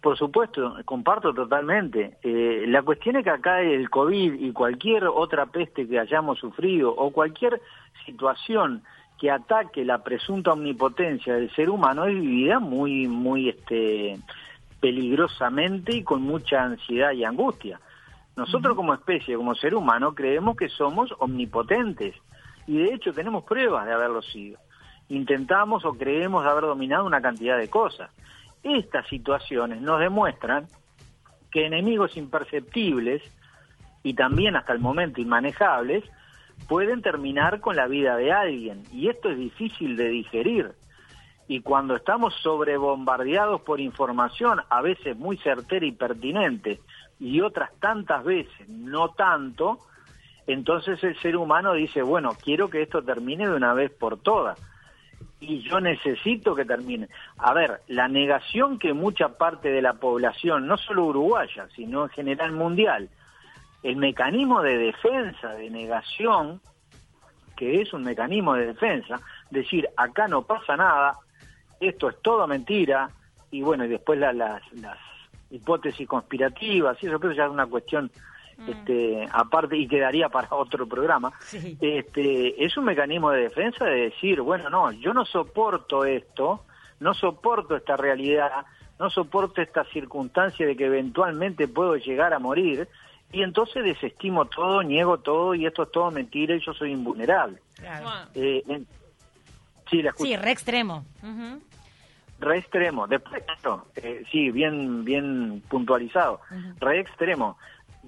Por 0.00 0.16
supuesto, 0.16 0.76
comparto 0.86 1.34
totalmente. 1.34 2.16
Eh, 2.22 2.64
la 2.66 2.82
cuestión 2.82 3.16
es 3.16 3.24
que 3.24 3.30
acá 3.30 3.60
el 3.60 3.90
COVID 3.90 4.34
y 4.40 4.52
cualquier 4.52 5.04
otra 5.04 5.46
peste 5.46 5.86
que 5.86 5.98
hayamos 5.98 6.38
sufrido 6.38 6.90
o 6.90 7.10
cualquier 7.10 7.60
situación 8.06 8.82
que 9.18 9.30
ataque 9.30 9.84
la 9.84 10.02
presunta 10.02 10.52
omnipotencia 10.52 11.34
del 11.34 11.54
ser 11.54 11.68
humano 11.68 12.06
es 12.06 12.14
vivida 12.14 12.58
muy, 12.58 13.06
muy 13.06 13.50
este, 13.50 14.18
peligrosamente 14.80 15.94
y 15.94 16.02
con 16.02 16.22
mucha 16.22 16.64
ansiedad 16.64 17.12
y 17.12 17.24
angustia. 17.24 17.78
Nosotros 18.36 18.74
como 18.74 18.94
especie, 18.94 19.36
como 19.36 19.54
ser 19.54 19.74
humano, 19.74 20.14
creemos 20.14 20.56
que 20.56 20.70
somos 20.70 21.14
omnipotentes 21.18 22.14
y 22.66 22.78
de 22.78 22.94
hecho 22.94 23.12
tenemos 23.12 23.44
pruebas 23.44 23.84
de 23.84 23.92
haberlo 23.92 24.22
sido. 24.22 24.58
Intentamos 25.10 25.84
o 25.84 25.92
creemos 25.92 26.46
haber 26.46 26.64
dominado 26.64 27.04
una 27.04 27.20
cantidad 27.20 27.58
de 27.58 27.68
cosas. 27.68 28.10
Estas 28.62 29.06
situaciones 29.08 29.80
nos 29.80 30.00
demuestran 30.00 30.66
que 31.50 31.66
enemigos 31.66 32.16
imperceptibles 32.16 33.22
y 34.02 34.14
también 34.14 34.56
hasta 34.56 34.72
el 34.72 34.78
momento 34.78 35.20
inmanejables 35.20 36.04
pueden 36.68 37.02
terminar 37.02 37.60
con 37.60 37.76
la 37.76 37.86
vida 37.86 38.16
de 38.16 38.32
alguien 38.32 38.82
y 38.92 39.08
esto 39.08 39.30
es 39.30 39.38
difícil 39.38 39.96
de 39.96 40.08
digerir. 40.08 40.72
Y 41.48 41.62
cuando 41.62 41.96
estamos 41.96 42.34
sobrebombardeados 42.42 43.62
por 43.62 43.80
información, 43.80 44.60
a 44.68 44.82
veces 44.82 45.16
muy 45.16 45.36
certera 45.38 45.84
y 45.84 45.90
pertinente, 45.90 46.78
y 47.18 47.40
otras 47.40 47.70
tantas 47.80 48.24
veces 48.24 48.68
no 48.68 49.08
tanto, 49.10 49.78
entonces 50.46 51.02
el 51.02 51.18
ser 51.20 51.36
humano 51.36 51.72
dice, 51.72 52.02
bueno, 52.02 52.36
quiero 52.40 52.70
que 52.70 52.82
esto 52.82 53.02
termine 53.02 53.48
de 53.48 53.56
una 53.56 53.74
vez 53.74 53.90
por 53.90 54.18
todas 54.18 54.60
y 55.40 55.60
yo 55.62 55.80
necesito 55.80 56.54
que 56.54 56.64
termine. 56.64 57.08
A 57.38 57.54
ver, 57.54 57.80
la 57.88 58.08
negación 58.08 58.78
que 58.78 58.92
mucha 58.92 59.30
parte 59.38 59.70
de 59.70 59.80
la 59.82 59.94
población, 59.94 60.66
no 60.66 60.76
solo 60.76 61.04
uruguaya, 61.06 61.66
sino 61.74 62.04
en 62.04 62.10
general 62.10 62.52
mundial, 62.52 63.08
el 63.82 63.96
mecanismo 63.96 64.62
de 64.62 64.76
defensa, 64.76 65.48
de 65.54 65.70
negación, 65.70 66.60
que 67.56 67.80
es 67.80 67.92
un 67.92 68.02
mecanismo 68.04 68.54
de 68.54 68.66
defensa, 68.66 69.20
decir, 69.50 69.88
acá 69.96 70.28
no 70.28 70.42
pasa 70.42 70.76
nada, 70.76 71.16
esto 71.80 72.10
es 72.10 72.20
todo 72.22 72.46
mentira, 72.46 73.08
y 73.50 73.62
bueno, 73.62 73.84
y 73.84 73.88
después 73.88 74.18
la- 74.18 74.32
las, 74.34 74.62
las 74.74 74.98
hipótesis 75.50 76.06
conspirativas, 76.06 77.02
y 77.02 77.06
eso 77.06 77.18
pero 77.18 77.32
ya 77.32 77.44
es 77.46 77.50
una 77.50 77.66
cuestión 77.66 78.10
este, 78.66 79.28
aparte 79.32 79.76
y 79.76 79.86
quedaría 79.88 80.28
para 80.28 80.48
otro 80.54 80.86
programa, 80.86 81.32
Sí. 81.40 81.76
este, 81.80 82.64
es 82.64 82.76
un 82.76 82.84
mecanismo 82.84 83.30
de 83.30 83.42
defensa 83.42 83.84
de 83.84 84.10
decir, 84.10 84.40
bueno, 84.40 84.68
no, 84.70 84.92
yo 84.92 85.12
no 85.14 85.24
soporto 85.24 86.04
esto, 86.04 86.64
no 87.00 87.14
soporto 87.14 87.76
esta 87.76 87.96
realidad, 87.96 88.50
no 88.98 89.08
soporto 89.10 89.62
esta 89.62 89.84
circunstancia 89.84 90.66
de 90.66 90.76
que 90.76 90.86
eventualmente 90.86 91.66
puedo 91.68 91.96
llegar 91.96 92.34
a 92.34 92.38
morir, 92.38 92.86
y 93.32 93.42
entonces 93.42 93.84
desestimo 93.84 94.44
todo, 94.46 94.82
niego 94.82 95.18
todo, 95.18 95.54
y 95.54 95.64
esto 95.64 95.84
es 95.84 95.92
todo 95.92 96.10
mentira, 96.10 96.54
y 96.56 96.60
yo 96.60 96.74
soy 96.74 96.90
invulnerable. 96.92 97.58
Eh, 98.34 98.62
en- 98.68 98.86
sí, 99.88 100.02
la 100.02 100.10
escucho. 100.10 100.28
Sí, 100.28 100.36
re 100.36 100.50
extremo. 100.50 101.04
Re 102.40 102.58
extremo. 102.58 103.06
Después, 103.06 103.42
claro, 103.44 103.86
eh, 103.96 104.24
sí, 104.32 104.50
bien, 104.50 105.04
bien 105.04 105.62
puntualizado. 105.68 106.40
Re 106.80 107.00
extremo. 107.00 107.58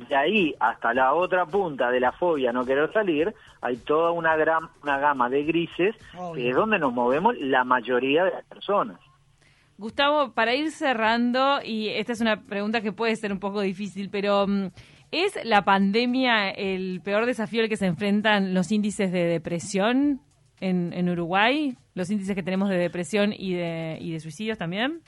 De 0.08 0.16
ahí 0.16 0.54
hasta 0.60 0.94
la 0.94 1.14
otra 1.14 1.46
punta 1.46 1.90
de 1.90 2.00
la 2.00 2.12
fobia 2.12 2.52
no 2.52 2.64
querer 2.64 2.92
salir, 2.92 3.34
hay 3.60 3.76
toda 3.76 4.10
una, 4.10 4.36
gran, 4.36 4.68
una 4.82 4.98
gama 4.98 5.28
de 5.28 5.44
grises 5.44 5.94
que 6.34 6.50
es 6.50 6.56
donde 6.56 6.78
nos 6.78 6.92
movemos 6.92 7.36
la 7.38 7.64
mayoría 7.64 8.24
de 8.24 8.32
las 8.32 8.44
personas. 8.44 8.98
Gustavo, 9.78 10.32
para 10.32 10.54
ir 10.54 10.70
cerrando, 10.70 11.60
y 11.64 11.88
esta 11.88 12.12
es 12.12 12.20
una 12.20 12.42
pregunta 12.42 12.82
que 12.82 12.92
puede 12.92 13.16
ser 13.16 13.32
un 13.32 13.40
poco 13.40 13.60
difícil, 13.60 14.10
pero 14.10 14.46
mm, 14.46 14.68
¿es 15.10 15.38
la 15.44 15.64
pandemia 15.64 16.50
el 16.50 17.00
peor 17.02 17.26
desafío 17.26 17.62
al 17.62 17.68
que 17.68 17.76
se 17.76 17.86
enfrentan 17.86 18.54
los 18.54 18.70
índices 18.70 19.10
de 19.10 19.24
depresión 19.24 20.20
en, 20.60 20.92
en 20.92 21.08
Uruguay? 21.08 21.76
¿Los 21.94 22.10
índices 22.10 22.34
que 22.34 22.42
tenemos 22.42 22.68
de 22.68 22.78
depresión 22.78 23.32
y 23.32 23.54
de, 23.54 23.98
y 24.00 24.12
de 24.12 24.20
suicidios 24.20 24.56
también? 24.56 25.02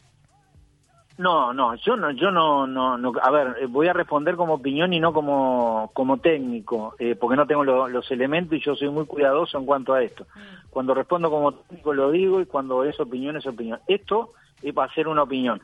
No, 1.16 1.52
no, 1.52 1.76
yo 1.76 1.97
no, 1.97 2.11
yo 2.11 2.33
no, 2.33 2.66
no, 2.66 2.99
no, 2.99 3.12
a 3.23 3.30
ver, 3.30 3.56
eh, 3.61 3.66
voy 3.66 3.87
a 3.87 3.92
responder 3.92 4.35
como 4.35 4.54
opinión 4.54 4.92
y 4.92 4.99
no 4.99 5.12
como, 5.12 5.90
como 5.94 6.18
técnico, 6.18 6.97
eh, 6.99 7.14
porque 7.14 7.37
no 7.37 7.47
tengo 7.47 7.62
los 7.64 8.11
elementos 8.11 8.59
y 8.59 8.61
yo 8.61 8.75
soy 8.75 8.88
muy 8.90 9.06
cuidadoso 9.06 9.56
en 9.56 9.64
cuanto 9.64 9.94
a 9.94 10.02
esto. 10.02 10.25
Mm. 10.35 10.71
Cuando 10.71 10.92
respondo 10.92 11.30
como 11.30 11.52
técnico 11.52 11.94
lo 11.94 12.11
digo 12.11 12.40
y 12.40 12.47
cuando 12.47 12.83
es 12.83 12.99
opinión 12.99 13.37
es 13.37 13.47
opinión. 13.47 13.78
Esto 13.87 14.33
es 14.61 14.75
para 14.75 14.90
hacer 14.90 15.06
una 15.06 15.23
opinión. 15.23 15.62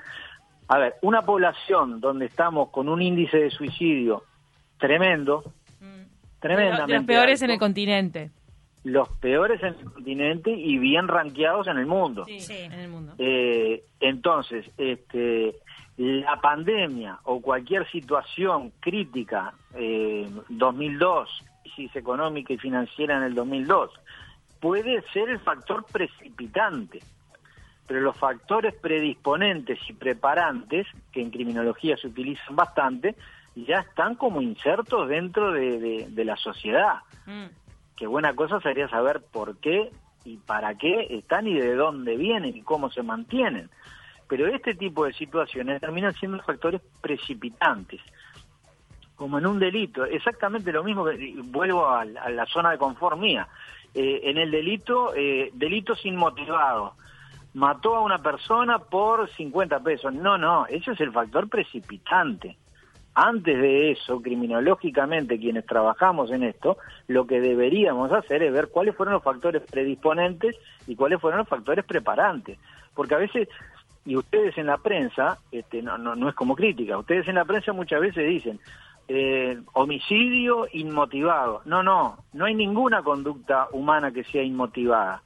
A 0.68 0.78
ver, 0.78 0.94
una 1.02 1.22
población 1.22 2.00
donde 2.00 2.26
estamos 2.26 2.70
con 2.70 2.88
un 2.88 3.02
índice 3.02 3.38
de 3.38 3.50
suicidio 3.50 4.22
tremendo, 4.78 5.42
mm. 5.80 6.38
tremendamente. 6.38 6.94
Los 6.94 7.04
peores 7.06 7.42
en 7.42 7.50
el 7.50 7.58
continente 7.58 8.30
los 8.84 9.08
peores 9.18 9.62
en 9.62 9.74
el 9.74 9.92
continente 9.92 10.50
y 10.50 10.78
bien 10.78 11.08
rankeados 11.08 11.66
en 11.66 11.78
el 11.78 11.86
mundo. 11.86 12.24
Sí, 12.24 12.40
en 12.50 12.72
el 12.72 12.88
mundo. 12.88 13.14
Eh, 13.18 13.84
entonces, 14.00 14.70
este, 14.78 15.56
la 15.96 16.40
pandemia 16.40 17.18
o 17.24 17.40
cualquier 17.40 17.90
situación 17.90 18.72
crítica, 18.80 19.52
eh, 19.74 20.28
2002, 20.48 21.44
crisis 21.62 21.94
económica 21.96 22.54
y 22.54 22.58
financiera 22.58 23.18
en 23.18 23.24
el 23.24 23.34
2002, 23.34 23.90
puede 24.60 25.02
ser 25.12 25.28
el 25.28 25.40
factor 25.40 25.84
precipitante, 25.84 27.00
pero 27.86 28.00
los 28.00 28.16
factores 28.16 28.74
predisponentes 28.74 29.78
y 29.88 29.92
preparantes, 29.92 30.86
que 31.12 31.20
en 31.20 31.30
criminología 31.30 31.96
se 31.98 32.06
utilizan 32.06 32.56
bastante, 32.56 33.14
ya 33.54 33.80
están 33.80 34.14
como 34.14 34.40
insertos 34.40 35.08
dentro 35.08 35.52
de, 35.52 36.08
la 36.24 36.36
sociedad. 36.36 37.00
Mm 37.26 37.59
que 38.00 38.06
buena 38.06 38.34
cosa 38.34 38.58
sería 38.60 38.88
saber 38.88 39.20
por 39.30 39.58
qué 39.58 39.90
y 40.24 40.38
para 40.38 40.74
qué 40.78 41.06
están 41.10 41.46
y 41.46 41.52
de 41.52 41.74
dónde 41.74 42.16
vienen 42.16 42.56
y 42.56 42.62
cómo 42.62 42.90
se 42.90 43.02
mantienen. 43.02 43.68
Pero 44.26 44.46
este 44.46 44.74
tipo 44.74 45.04
de 45.04 45.12
situaciones 45.12 45.82
terminan 45.82 46.14
siendo 46.14 46.42
factores 46.42 46.80
precipitantes, 47.02 48.00
como 49.16 49.36
en 49.36 49.46
un 49.46 49.58
delito, 49.58 50.06
exactamente 50.06 50.72
lo 50.72 50.82
mismo 50.82 51.04
que 51.04 51.34
vuelvo 51.44 51.90
a, 51.90 52.06
la 52.06 52.46
zona 52.46 52.70
de 52.70 52.78
confort 52.78 53.18
mía. 53.18 53.46
Eh, 53.92 54.22
en 54.24 54.38
el 54.38 54.50
delito, 54.50 55.12
eh, 55.14 55.50
delitos 55.52 56.02
inmotivados, 56.06 56.94
mató 57.52 57.96
a 57.96 58.00
una 58.00 58.22
persona 58.22 58.78
por 58.78 59.28
50 59.28 59.78
pesos. 59.80 60.14
No, 60.14 60.38
no, 60.38 60.64
ese 60.68 60.92
es 60.92 61.00
el 61.02 61.12
factor 61.12 61.50
precipitante. 61.50 62.56
Antes 63.22 63.60
de 63.60 63.90
eso, 63.90 64.22
criminológicamente, 64.22 65.38
quienes 65.38 65.66
trabajamos 65.66 66.30
en 66.30 66.42
esto, 66.42 66.78
lo 67.06 67.26
que 67.26 67.38
deberíamos 67.38 68.10
hacer 68.12 68.42
es 68.42 68.50
ver 68.50 68.68
cuáles 68.68 68.96
fueron 68.96 69.12
los 69.12 69.22
factores 69.22 69.60
predisponentes 69.70 70.56
y 70.86 70.96
cuáles 70.96 71.20
fueron 71.20 71.40
los 71.40 71.48
factores 71.48 71.84
preparantes. 71.84 72.58
Porque 72.94 73.14
a 73.14 73.18
veces, 73.18 73.46
y 74.06 74.16
ustedes 74.16 74.56
en 74.56 74.68
la 74.68 74.78
prensa, 74.78 75.36
este, 75.52 75.82
no, 75.82 75.98
no, 75.98 76.16
no 76.16 76.30
es 76.30 76.34
como 76.34 76.56
crítica, 76.56 76.96
ustedes 76.96 77.28
en 77.28 77.34
la 77.34 77.44
prensa 77.44 77.74
muchas 77.74 78.00
veces 78.00 78.26
dicen, 78.26 78.58
eh, 79.06 79.60
homicidio 79.74 80.66
inmotivado. 80.72 81.60
No, 81.66 81.82
no, 81.82 82.24
no 82.32 82.46
hay 82.46 82.54
ninguna 82.54 83.02
conducta 83.02 83.68
humana 83.72 84.12
que 84.12 84.24
sea 84.24 84.42
inmotivada. 84.42 85.22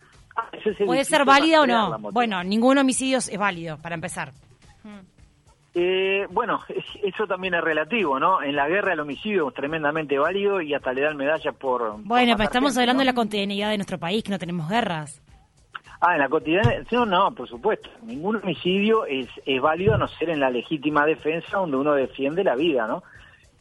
¿Puede 0.85 1.05
ser 1.05 1.25
válida 1.25 1.61
o 1.61 1.67
no? 1.69 1.97
Bueno, 2.11 2.43
ningún 2.43 2.77
homicidio 2.77 3.19
es 3.19 3.39
válido, 3.39 3.79
para 3.79 3.95
empezar. 3.95 4.33
Eh, 5.75 6.27
bueno, 6.31 6.61
eso 7.03 7.27
también 7.27 7.55
es 7.55 7.61
relativo, 7.63 8.19
¿no? 8.21 8.43
En 8.43 8.55
la 8.57 8.69
guerra 8.69 8.93
el 8.93 9.01
homicidio 9.01 9.49
es 9.49 9.55
tremendamente 9.55 10.19
válido 10.19 10.61
y 10.61 10.73
hasta 10.73 10.93
le 10.93 11.03
dan 11.03 11.17
medallas 11.17 11.55
por... 11.57 12.01
Bueno, 12.03 12.35
pero 12.37 12.45
estamos 12.45 12.77
hablando 12.79 13.01
de 13.01 13.07
la 13.07 13.15
cotidianidad 13.15 13.71
de 13.71 13.79
nuestro 13.79 13.99
país, 13.99 14.23
que 14.23 14.31
no 14.31 14.39
tenemos 14.39 14.69
guerras. 14.69 15.21
Ah, 16.01 16.15
en 16.15 16.21
la 16.21 16.29
cotidianidad, 16.29 16.87
no, 16.93 17.07
no, 17.07 17.35
por 17.35 17.49
supuesto. 17.49 17.91
Ningún 18.03 18.37
homicidio 18.37 19.05
es, 19.07 19.29
es 19.45 19.61
válido 19.61 19.95
a 19.95 19.99
no 19.99 20.07
ser 20.07 20.31
en 20.31 20.41
la 20.41 20.51
legítima 20.51 21.07
defensa 21.07 21.59
donde 21.59 21.77
uno 21.77 21.95
defiende 21.95 22.45
la 22.45 22.55
vida, 22.55 22.87
¿no? 22.87 23.03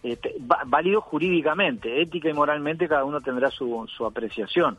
Este, 0.03 0.35
válido 0.65 0.99
jurídicamente, 0.99 2.01
ética 2.01 2.29
y 2.29 2.33
moralmente 2.33 2.89
cada 2.89 3.05
uno 3.05 3.21
tendrá 3.21 3.49
su, 3.49 3.87
su 3.87 4.05
apreciación. 4.05 4.77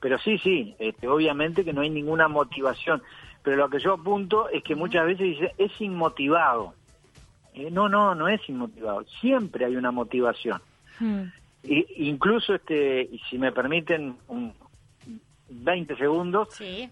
Pero 0.00 0.18
sí, 0.18 0.36
sí, 0.38 0.74
este, 0.80 1.06
obviamente 1.06 1.64
que 1.64 1.72
no 1.72 1.82
hay 1.82 1.90
ninguna 1.90 2.26
motivación 2.26 3.00
pero 3.44 3.58
lo 3.58 3.68
que 3.68 3.78
yo 3.78 3.92
apunto 3.92 4.48
es 4.48 4.64
que 4.64 4.74
muchas 4.74 5.04
veces 5.04 5.38
dice, 5.38 5.54
es 5.58 5.70
inmotivado. 5.78 6.72
Eh, 7.54 7.70
no, 7.70 7.88
no, 7.88 8.14
no 8.14 8.28
es 8.28 8.40
inmotivado. 8.48 9.04
Siempre 9.20 9.64
hay 9.64 9.76
una 9.76 9.90
motivación. 9.90 10.60
Hmm. 11.00 11.24
incluso, 11.64 12.54
este, 12.54 13.10
si 13.28 13.36
me 13.36 13.50
permiten 13.50 14.16
un 14.28 14.52
20 15.48 15.96
segundos, 15.96 16.48
sí. 16.52 16.88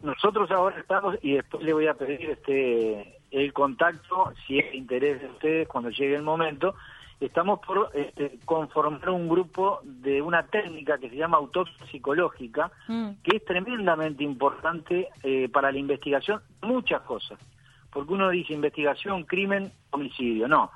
nosotros 0.00 0.50
ahora 0.50 0.78
estamos, 0.78 1.16
y 1.22 1.32
después 1.34 1.62
le 1.62 1.72
voy 1.72 1.88
a 1.88 1.94
pedir 1.94 2.30
este 2.30 3.18
el 3.32 3.52
contacto, 3.52 4.32
si 4.46 4.58
es 4.58 4.70
de 4.70 4.76
interés 4.76 5.20
de 5.20 5.26
ustedes, 5.28 5.68
cuando 5.68 5.88
llegue 5.88 6.14
el 6.14 6.22
momento, 6.22 6.74
estamos 7.18 7.60
por 7.60 7.90
este, 7.94 8.38
conformar 8.44 9.08
un 9.08 9.28
grupo 9.28 9.80
de 9.84 10.20
una 10.20 10.42
técnica 10.44 10.98
que 10.98 11.08
se 11.08 11.16
llama 11.16 11.38
autopsia 11.38 11.86
psicológica, 11.86 12.70
mm. 12.88 13.10
que 13.22 13.36
es 13.36 13.44
tremendamente 13.44 14.22
importante 14.22 15.08
eh, 15.22 15.48
para 15.48 15.72
la 15.72 15.78
investigación 15.78 16.40
muchas 16.60 17.00
cosas. 17.02 17.38
Porque 17.92 18.12
uno 18.14 18.30
dice 18.30 18.54
investigación, 18.54 19.24
crimen, 19.24 19.70
homicidio. 19.90 20.48
No, 20.48 20.70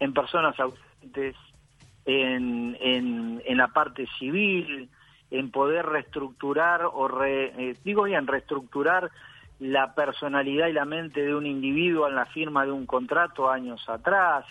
en 0.00 0.12
personas 0.12 0.58
ausentes, 0.58 1.36
en, 2.04 2.76
en, 2.80 3.56
la 3.56 3.68
parte 3.68 4.06
civil, 4.18 4.88
en 5.30 5.50
poder 5.50 5.86
reestructurar 5.86 6.82
o, 6.84 7.24
eh, 7.24 7.76
digo 7.84 8.04
bien, 8.04 8.26
reestructurar 8.26 9.10
la 9.60 9.94
personalidad 9.94 10.66
y 10.68 10.72
la 10.72 10.84
mente 10.84 11.22
de 11.22 11.34
un 11.34 11.46
individuo 11.46 12.08
en 12.08 12.16
la 12.16 12.26
firma 12.26 12.64
de 12.64 12.72
un 12.72 12.86
contrato 12.86 13.48
años 13.48 13.80
atrás, 13.88 14.44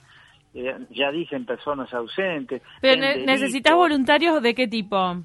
eh, 0.53 0.77
ya 0.91 1.11
dicen 1.11 1.45
personas 1.45 1.93
ausentes. 1.93 2.61
Pero 2.81 3.01
necesitas 3.25 3.75
voluntarios 3.75 4.41
de 4.41 4.53
qué 4.53 4.67
tipo? 4.67 5.17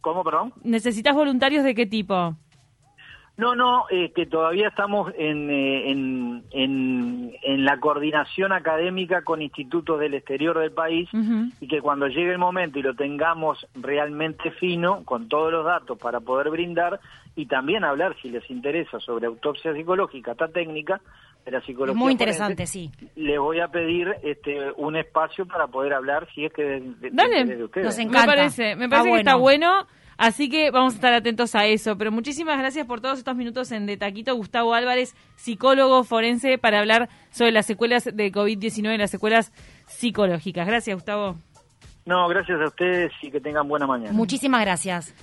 ¿Cómo, 0.00 0.22
perdón? 0.22 0.52
¿Necesitas 0.64 1.14
voluntarios 1.14 1.64
de 1.64 1.74
qué 1.74 1.86
tipo? 1.86 2.36
No, 3.38 3.54
no, 3.54 3.86
eh, 3.88 4.10
que 4.12 4.26
todavía 4.26 4.66
estamos 4.66 5.12
en, 5.16 5.48
eh, 5.48 5.90
en, 5.92 6.42
en, 6.50 7.64
la 7.64 7.78
coordinación 7.78 8.52
académica 8.52 9.22
con 9.22 9.40
institutos 9.40 10.00
del 10.00 10.14
exterior 10.14 10.58
del 10.58 10.72
país 10.72 11.08
y 11.60 11.68
que 11.68 11.80
cuando 11.80 12.08
llegue 12.08 12.32
el 12.32 12.38
momento 12.38 12.80
y 12.80 12.82
lo 12.82 12.94
tengamos 12.94 13.64
realmente 13.76 14.50
fino, 14.50 15.04
con 15.04 15.28
todos 15.28 15.52
los 15.52 15.64
datos 15.64 15.96
para 15.98 16.18
poder 16.18 16.50
brindar 16.50 16.98
y 17.36 17.46
también 17.46 17.84
hablar, 17.84 18.16
si 18.20 18.28
les 18.28 18.48
interesa, 18.50 18.98
sobre 18.98 19.28
autopsia 19.28 19.72
psicológica, 19.72 20.32
esta 20.32 20.48
técnica, 20.48 21.00
la 21.46 21.60
psicología. 21.60 21.98
Muy 21.98 22.12
interesante, 22.12 22.66
sí. 22.66 22.90
Les 23.14 23.38
voy 23.38 23.60
a 23.60 23.68
pedir 23.68 24.16
este 24.22 24.72
un 24.76 24.96
espacio 24.96 25.46
para 25.46 25.68
poder 25.68 25.94
hablar 25.94 26.26
si 26.34 26.44
es 26.44 26.52
que 26.52 26.62
de, 26.62 27.10
Dale, 27.12 27.64
ustedes. 27.64 27.98
Me 28.06 28.26
parece, 28.26 28.74
me 28.74 28.88
parece 28.88 29.10
que 29.10 29.18
está 29.18 29.36
bueno. 29.36 29.86
Así 30.18 30.50
que 30.50 30.72
vamos 30.72 30.94
a 30.94 30.96
estar 30.96 31.14
atentos 31.14 31.54
a 31.54 31.66
eso. 31.66 31.96
Pero 31.96 32.10
muchísimas 32.10 32.58
gracias 32.58 32.86
por 32.86 33.00
todos 33.00 33.18
estos 33.18 33.36
minutos 33.36 33.70
en 33.72 33.86
De 33.86 33.96
Taquito. 33.96 34.34
Gustavo 34.34 34.74
Álvarez, 34.74 35.14
psicólogo 35.36 36.02
forense, 36.04 36.58
para 36.58 36.80
hablar 36.80 37.08
sobre 37.30 37.52
las 37.52 37.66
secuelas 37.66 38.04
de 38.04 38.32
COVID-19, 38.32 38.98
las 38.98 39.12
secuelas 39.12 39.52
psicológicas. 39.86 40.66
Gracias, 40.66 40.94
Gustavo. 40.96 41.36
No, 42.04 42.26
gracias 42.26 42.60
a 42.60 42.66
ustedes 42.66 43.12
y 43.22 43.30
que 43.30 43.40
tengan 43.40 43.68
buena 43.68 43.86
mañana. 43.86 44.12
Muchísimas 44.12 44.60
gracias. 44.62 45.14